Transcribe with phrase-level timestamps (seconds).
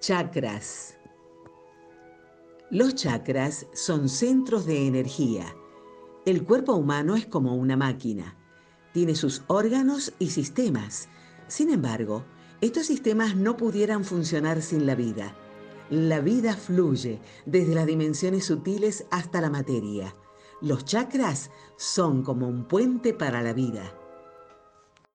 [0.00, 0.96] Chakras.
[2.70, 5.54] Los chakras son centros de energía.
[6.24, 8.34] El cuerpo humano es como una máquina.
[8.94, 11.10] Tiene sus órganos y sistemas.
[11.48, 12.24] Sin embargo,
[12.62, 15.36] estos sistemas no pudieran funcionar sin la vida.
[15.90, 20.16] La vida fluye desde las dimensiones sutiles hasta la materia.
[20.62, 23.99] Los chakras son como un puente para la vida.